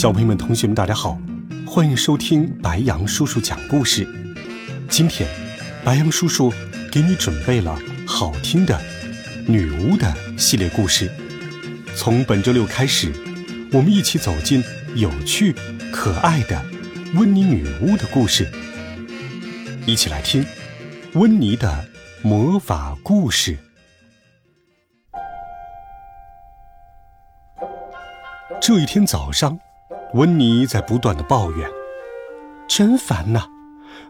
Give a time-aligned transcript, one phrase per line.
[0.00, 1.20] 小朋友们、同学们，大家好，
[1.66, 4.08] 欢迎收听白羊叔叔讲故事。
[4.88, 5.28] 今天，
[5.84, 6.50] 白羊叔叔
[6.90, 8.80] 给你准备了好听的
[9.46, 11.12] 女巫的系列故事。
[11.94, 13.12] 从本周六开始，
[13.74, 15.54] 我们一起走进有趣、
[15.92, 16.64] 可爱的
[17.14, 18.50] 温妮女巫的故事。
[19.84, 20.42] 一起来听
[21.12, 21.84] 温妮的
[22.22, 23.58] 魔法故事。
[28.62, 29.60] 这一天早上。
[30.14, 31.70] 温妮在不断的抱怨
[32.68, 33.46] ：“真烦呐！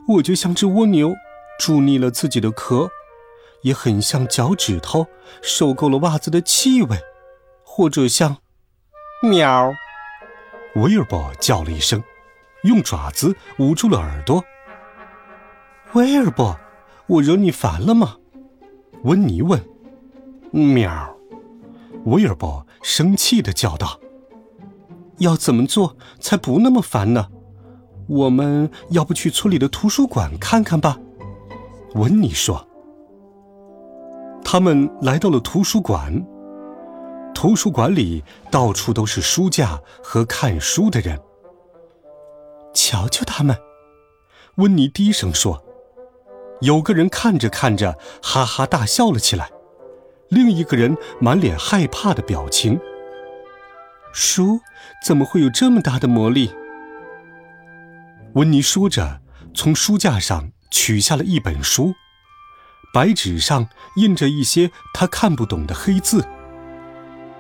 [0.08, 1.14] 我就像只蜗牛，
[1.58, 2.90] 蛀腻了自己的壳，
[3.62, 5.06] 也很像脚趾头
[5.42, 6.98] 受够了袜子的气味，
[7.64, 8.38] 或者像……
[9.22, 9.72] 喵！”
[10.76, 12.02] 威尔伯叫了一声，
[12.62, 14.42] 用爪子捂住了耳朵。
[15.92, 16.58] 威尔伯，
[17.06, 18.16] 我惹你烦了吗？
[19.02, 19.62] 温妮问。
[20.50, 21.14] 喵！
[22.06, 24.00] 威尔伯生气的叫道。
[25.20, 27.28] 要怎么做才不那么烦呢？
[28.08, 30.98] 我们要不去村里的图书馆看看吧？
[31.94, 32.66] 温妮说。
[34.44, 36.26] 他们来到了图书馆。
[37.32, 41.20] 图书馆里到处都是书架和看书的人。
[42.74, 43.56] 瞧瞧他们，
[44.56, 45.62] 温妮低声说。
[46.60, 49.50] 有个人看着看着，哈哈大笑了起来，
[50.28, 52.78] 另一个人满脸害怕的表情。
[54.12, 54.60] 书
[55.04, 56.52] 怎么会有这么大的魔力？
[58.34, 59.20] 温妮说着，
[59.54, 61.94] 从书架上取下了一本书，
[62.92, 66.26] 白纸上印着一些他看不懂的黑字。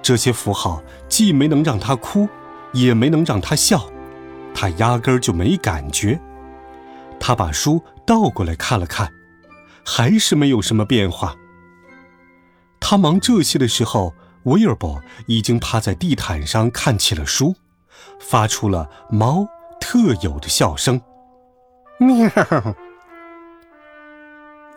[0.00, 2.28] 这些符号既没能让他哭，
[2.72, 3.90] 也没能让他笑，
[4.54, 6.20] 他压根儿就没感觉。
[7.18, 9.12] 他把书倒过来看了看，
[9.84, 11.34] 还是没有什么变化。
[12.78, 14.14] 他忙这些的时候。
[14.44, 17.54] 威尔伯已经趴在地毯上看起了书，
[18.18, 19.46] 发出了猫
[19.80, 21.00] 特有的笑声。
[21.98, 22.30] 喵！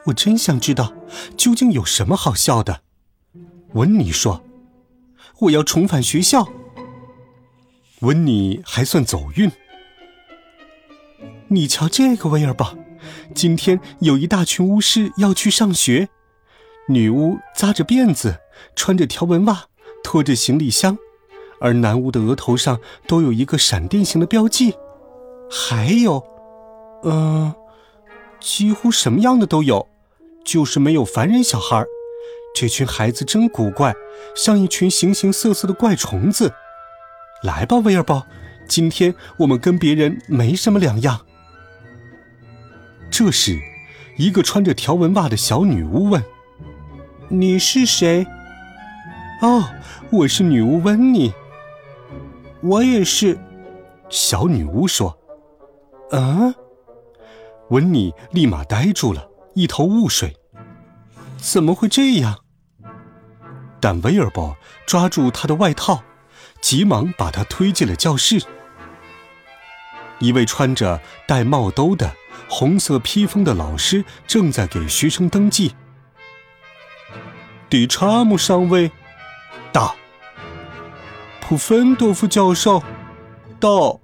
[0.05, 0.93] 我真想知道
[1.37, 2.81] 究竟有什么好笑的。
[3.73, 4.43] 温妮说
[5.39, 6.47] ：“我要重返学校。”
[8.01, 9.49] 温妮还算走运。
[11.47, 12.77] 你瞧这个，威尔伯，
[13.33, 16.09] 今天有一大群巫师要去上学。
[16.89, 18.41] 女巫扎着辫子，
[18.75, 19.65] 穿着条纹袜，
[20.03, 20.97] 拖着行李箱，
[21.59, 24.75] 而男巫的额头上都有一个闪电形的标记。
[25.49, 26.23] 还有，
[27.03, 27.53] 嗯，
[28.39, 29.87] 几乎什么样的都有，
[30.43, 31.85] 就是没有凡人小孩。
[32.55, 33.95] 这群孩子真古怪，
[34.35, 36.53] 像一群形形色色的怪虫子。
[37.43, 38.25] 来吧，威尔伯，
[38.67, 41.21] 今天我们跟别人没什么两样。
[43.09, 43.59] 这时，
[44.17, 46.23] 一个穿着条纹袜的小女巫问。
[47.29, 48.25] 你是谁？
[49.41, 49.63] 哦，
[50.11, 51.33] 我是女巫温妮。
[52.61, 53.37] 我也是。
[54.09, 55.17] 小女巫说
[56.11, 56.53] ：“嗯。”
[57.69, 60.35] 温妮立马呆住了，一头雾水。
[61.37, 62.39] 怎么会这样？
[63.81, 64.55] 但威尔伯
[64.85, 66.03] 抓住他的外套，
[66.61, 68.41] 急忙把他推进了教室。
[70.19, 72.15] 一位穿着戴帽兜的
[72.47, 75.75] 红色披风的老师正在给学生登记。
[77.69, 78.91] 迪查姆上尉，
[81.45, 82.81] 普芬多夫教授，
[83.59, 83.99] 到。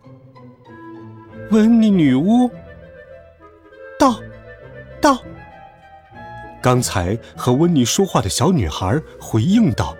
[1.52, 2.52] 温妮女巫，
[3.98, 4.20] 到，
[5.02, 5.18] 到。
[6.62, 9.96] 刚才和温妮说话的小女孩回应道。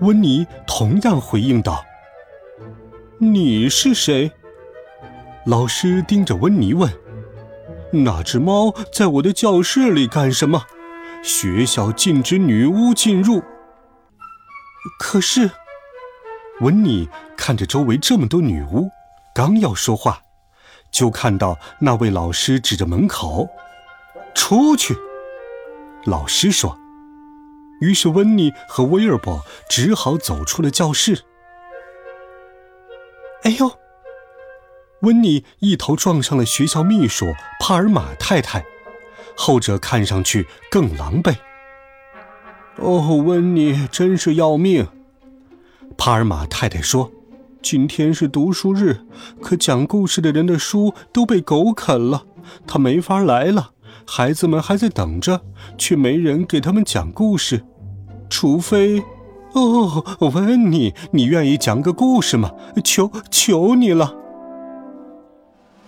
[0.00, 1.82] 温妮同样回应道
[3.18, 4.30] ：“你是谁？”
[5.46, 6.92] 老师盯着温妮问
[7.90, 10.66] ：“那只猫在我的教室里干什么？”
[11.24, 13.42] 学校禁止女巫进入。
[15.00, 15.50] 可是，
[16.60, 18.90] 温妮看着周围这么多女巫，
[19.34, 20.22] 刚要说话，
[20.90, 23.48] 就看到那位老师指着门口
[24.34, 24.96] ：“出去。”
[26.04, 26.76] 老师说。
[27.80, 31.22] 于是，温妮和威尔伯只好走出了教室。
[33.44, 33.70] 哎呦！
[35.02, 37.26] 温妮一头撞上了学校秘书
[37.60, 38.64] 帕尔玛太太。
[39.36, 41.36] 后者看上去更狼狈。
[42.78, 44.88] 哦，温妮真是要命！
[45.98, 47.10] 帕尔玛太太说
[47.60, 49.00] ：“今天是读书日，
[49.42, 52.24] 可讲故事的人的书都被狗啃了，
[52.66, 53.72] 他没法来了。
[54.06, 55.42] 孩子们还在等着，
[55.76, 57.64] 却没人给他们讲故事。
[58.30, 59.02] 除非，
[59.52, 62.52] 哦，温妮，你愿意讲个故事吗？
[62.84, 64.14] 求求你了。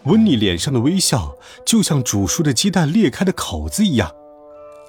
[0.04, 4.10] 温妮脸上的微笑就像煮熟的鸡蛋裂开的口子一样。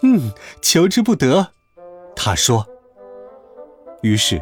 [0.01, 0.31] 嗯，
[0.61, 1.51] 求之不得。
[2.15, 2.65] 他说。
[4.01, 4.41] 于是。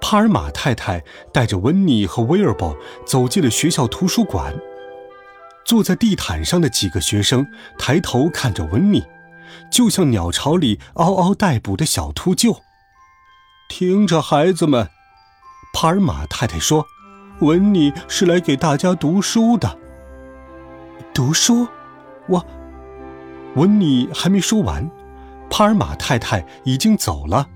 [0.00, 1.02] 帕尔玛太太
[1.32, 4.54] 带着温妮和威尔伯走进了学校图书馆。
[5.64, 7.44] 坐在地毯上的几个学生
[7.76, 9.04] 抬头看着温妮，
[9.68, 12.60] 就像鸟巢里嗷嗷待哺的小秃鹫。
[13.68, 14.88] 听着，孩子们，
[15.72, 16.86] 帕尔玛太太说
[17.42, 19.76] ：“温妮是来给大家读书的。”
[21.12, 21.66] 读书？
[22.28, 22.46] 我……
[23.56, 24.88] 温妮还没说完，
[25.50, 27.48] 帕尔玛太太已经走了。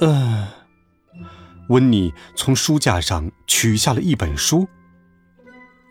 [0.00, 0.48] 嗯。
[1.72, 4.68] 温妮从书架上取下了一本书。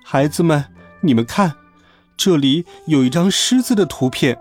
[0.06, 0.64] 孩子们，
[1.02, 1.56] 你们看，
[2.16, 4.40] 这里有一张狮子的图片。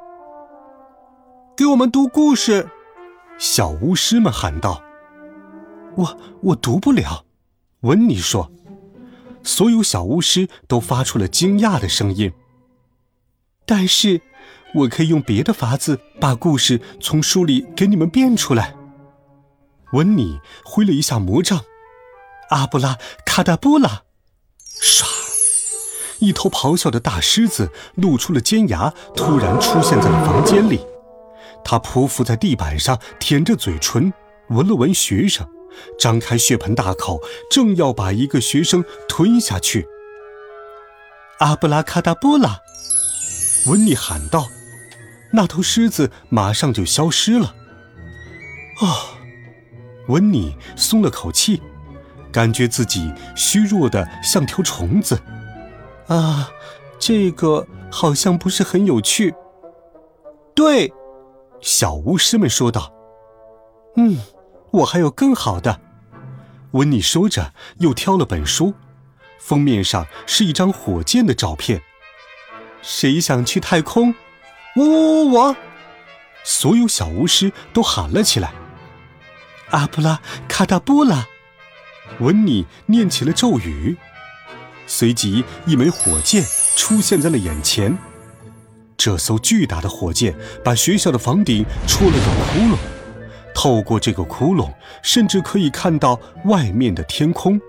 [1.57, 2.69] 给我们读故事，
[3.39, 4.83] 小巫师们喊道。
[5.97, 7.25] 我我读不了，
[7.81, 8.53] 温妮说。
[9.43, 12.31] 所有小巫师都发出了惊讶的声音。
[13.65, 14.21] 但是，
[14.75, 18.77] 我可以用别的法子把故事从书里给你们变出来。
[19.93, 21.65] 温妮挥了一下魔杖，
[22.51, 24.03] 阿布拉卡达布拉，
[24.81, 25.05] 唰！
[26.21, 30.87] 一头咆哮的大狮子露出了尖牙，突然出现在了房间里。
[31.65, 34.13] 它匍匐在地板上，舔着嘴唇，
[34.51, 35.47] 闻了闻学生，
[35.99, 37.21] 张开血盆大口，
[37.51, 39.87] 正要把一个学生吞下去。
[41.39, 42.61] 阿布拉卡达布拉！
[43.67, 44.49] 温妮喊道。
[45.33, 47.55] 那头狮子马上就消失了。
[48.81, 49.10] 哦。
[50.11, 51.63] 温妮松了口气，
[52.31, 55.21] 感觉自己虚弱的像条虫子。
[56.09, 56.51] 啊，
[56.99, 59.35] 这个好像不是很有趣。
[60.55, 60.93] 对，
[61.61, 62.93] 小巫师们说道。
[63.97, 64.19] 嗯，
[64.73, 65.81] 我还有更好的。
[66.73, 68.75] 温妮说着，又挑了本书，
[69.39, 71.83] 封面上是一张火箭的照片。
[72.83, 74.15] 谁想去太空？
[74.77, 75.57] 我我我我！
[76.45, 78.53] 所有小巫师都喊了起来。
[79.71, 81.27] 阿布拉卡达布拉，
[82.19, 83.97] 温尼念起了咒语，
[84.87, 86.45] 随即一枚火箭
[86.77, 87.97] 出现在了眼前。
[88.97, 92.79] 这艘巨大的火箭把学校的房顶戳了个窟窿，
[93.55, 94.73] 透过这个窟窿，
[95.03, 97.61] 甚至可以看到外面的天空。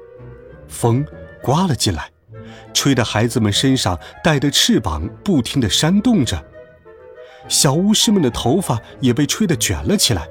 [0.67, 1.05] 风
[1.41, 2.09] 刮了进来，
[2.73, 6.43] 吹得孩子们身上带的翅膀不停地扇动着，
[7.47, 10.27] 小巫师们的头发也被吹得卷了起来。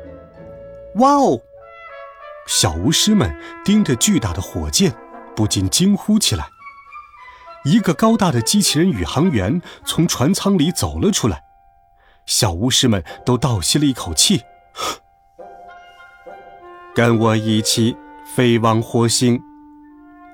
[0.97, 1.41] 哇哦！
[2.51, 3.33] 小巫师们
[3.65, 4.93] 盯着巨大的火箭，
[5.37, 6.49] 不禁惊呼起来。
[7.65, 11.45] 一个高大的机器人宇航员从船舱里走了出来，
[12.27, 14.43] 小巫师们都倒吸了一口气。
[16.93, 17.97] 跟我一起
[18.35, 19.41] 飞往火星，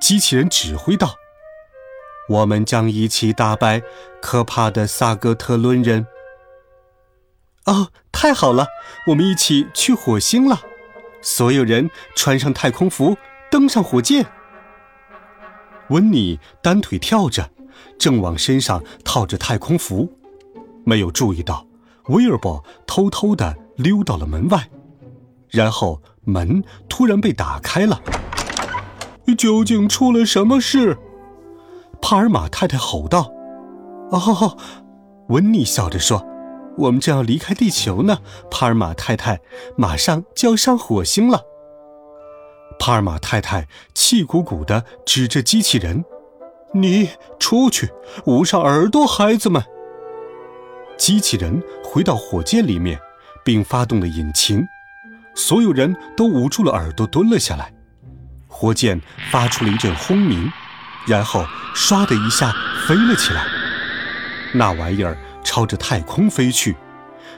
[0.00, 1.16] 机器人指挥道
[2.30, 3.82] ：“我们将一起打败
[4.22, 6.06] 可怕的萨格特伦人。”
[7.66, 8.68] 哦，太好了，
[9.08, 10.60] 我们一起去火星了。
[11.22, 13.16] 所有人穿上太空服，
[13.50, 14.24] 登上火箭。
[15.88, 17.48] 温妮单腿跳着，
[17.98, 20.12] 正往身上套着太空服，
[20.84, 21.66] 没有注意到
[22.06, 24.68] 威尔伯偷偷的溜到了门外，
[25.50, 28.00] 然后门突然被打开了。
[29.36, 30.96] 究竟出了什么事？
[32.00, 33.32] 帕尔玛太太吼道。
[34.10, 34.56] 哦，
[35.28, 36.24] 温妮笑着说。
[36.76, 38.18] 我们正要离开地球呢，
[38.50, 39.40] 帕尔玛太太，
[39.76, 41.42] 马上就要上火星了。
[42.78, 46.04] 帕尔玛太太气鼓鼓地指着机器人
[46.74, 47.90] ：“你出去，
[48.26, 49.62] 捂上耳朵，孩子们。”
[50.98, 53.00] 机器人回到火箭里面，
[53.42, 54.62] 并发动了引擎，
[55.34, 57.72] 所有人都捂住了耳朵，蹲了下来。
[58.48, 60.50] 火箭发出了一阵轰鸣，
[61.06, 62.54] 然后唰的一下
[62.86, 63.46] 飞了起来。
[64.52, 65.16] 那玩意儿。
[65.46, 66.74] 朝着太空飞去，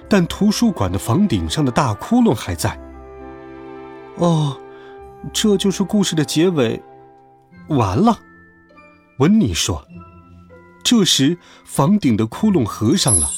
[0.08, 2.80] 但图书馆的房顶上的大窟窿还在。
[4.16, 4.56] 哦，
[5.30, 6.82] 这就是故事的结尾，
[7.68, 8.18] 完了。
[9.18, 9.86] 温妮说。
[10.82, 11.36] 这时，
[11.66, 13.28] 房顶的窟窿合上了，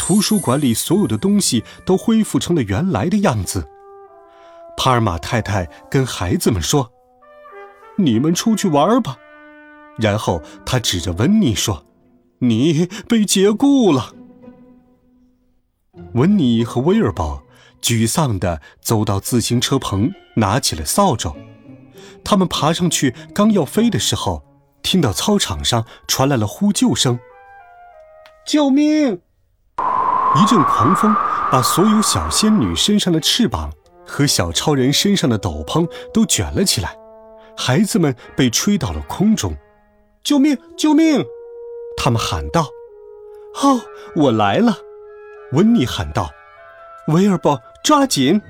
[0.00, 3.68] 图书馆里所有的东西都恢复成了原来的样子。
[4.76, 6.90] 帕尔玛太太跟孩子们说
[7.96, 9.16] ：“你们出去玩吧。”
[9.96, 11.84] 然后他指着温妮说。
[12.40, 14.14] 你被解雇了。
[16.14, 17.42] 温尼和威尔伯
[17.82, 21.34] 沮丧地走到自行车棚，拿起了扫帚。
[22.24, 24.44] 他们爬上去，刚要飞的时候，
[24.82, 27.18] 听到操场上传来了呼救声
[28.46, 29.20] ：“救命！”
[30.36, 31.14] 一阵狂风
[31.50, 33.72] 把所有小仙女身上的翅膀
[34.06, 36.96] 和小超人身上的斗篷都卷了起来，
[37.56, 39.56] 孩子们被吹到了空中。
[40.22, 40.56] “救命！
[40.76, 41.24] 救命！”
[41.98, 42.68] 他们喊道。
[43.62, 43.80] “哦，
[44.14, 44.78] 我来了！”
[45.52, 46.30] 温妮喊道。
[47.08, 48.40] “威尔伯，抓紧！”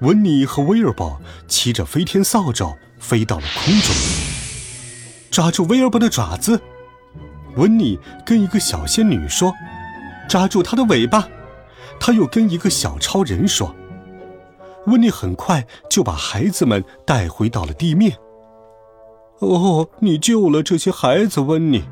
[0.00, 3.94] 温妮和威尔伯骑着飞天扫帚飞到了空中，
[5.30, 6.60] 抓住威尔伯的爪子。
[7.56, 9.52] 温妮跟一个小仙女说
[10.28, 11.28] ：“抓住他的尾巴。”
[12.00, 13.74] 他又跟一个小超人说
[14.86, 18.16] ：“温妮很快就把孩子们带回到了地面。”
[19.40, 21.84] 哦，你救了这些孩子，温妮，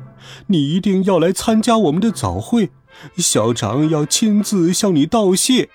[0.47, 2.71] 你一定要来参加我们的早会，
[3.17, 5.69] 小长要亲自向你道谢。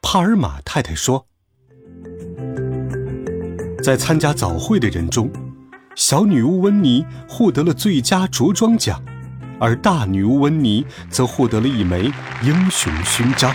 [0.00, 1.26] 帕尔玛太太说
[3.82, 5.30] ：“在参加早会的人中，
[5.94, 9.02] 小女巫温妮获得了最佳着装奖，
[9.58, 12.12] 而大女巫温妮则获得了一枚
[12.42, 13.54] 英雄勋章。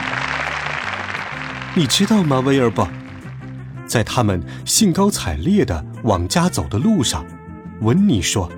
[1.74, 2.88] 你知道吗，威尔伯？
[3.88, 7.26] 在他们兴高采烈的往家走的路上，
[7.82, 8.52] 温妮说：‘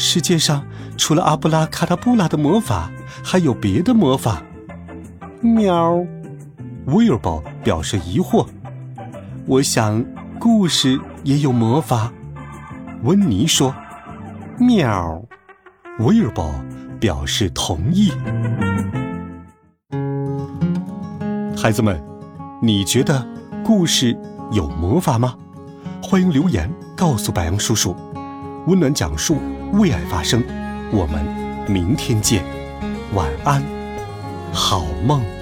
[0.00, 0.64] 世界上
[0.96, 2.88] 除了阿布拉卡达布拉的魔法，
[3.24, 4.40] 还有别的魔法。’
[5.42, 5.98] 喵。”
[6.86, 8.46] 威尔伯表示疑惑
[9.44, 10.04] ：“我想，
[10.38, 12.12] 故事也有魔法。”
[13.02, 13.74] 温妮说
[14.56, 15.20] ：“喵。”
[15.98, 16.48] 威尔伯
[17.00, 18.12] 表示同意。
[21.56, 22.00] 孩子们，
[22.62, 23.26] 你觉得
[23.64, 24.16] 故事
[24.52, 25.34] 有魔法吗？
[26.00, 27.96] 欢迎留言告诉白羊叔叔。
[28.68, 29.38] 温暖讲述，
[29.72, 30.42] 为爱发声。
[30.90, 31.24] 我们
[31.70, 32.42] 明天见，
[33.14, 33.62] 晚安，
[34.52, 35.37] 好梦。